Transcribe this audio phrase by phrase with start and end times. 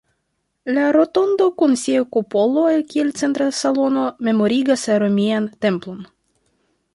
[0.77, 2.63] La rotondo kun sia kupolo
[2.93, 6.03] kiel centra salono memorigas romian templon.